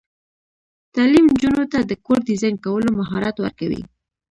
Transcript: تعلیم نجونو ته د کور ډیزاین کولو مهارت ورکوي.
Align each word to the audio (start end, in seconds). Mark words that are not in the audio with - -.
تعلیم 0.95 1.25
نجونو 1.31 1.63
ته 1.71 1.79
د 1.83 1.91
کور 2.05 2.19
ډیزاین 2.27 2.55
کولو 2.65 2.87
مهارت 2.99 3.35
ورکوي. 3.39 3.81